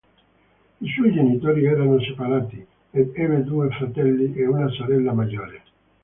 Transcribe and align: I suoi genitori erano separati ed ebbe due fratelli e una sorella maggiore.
I 0.81 0.87
suoi 0.93 1.13
genitori 1.13 1.63
erano 1.67 1.99
separati 2.01 2.65
ed 2.89 3.11
ebbe 3.15 3.43
due 3.43 3.69
fratelli 3.69 4.33
e 4.35 4.47
una 4.47 4.67
sorella 4.69 5.13
maggiore. 5.13 5.61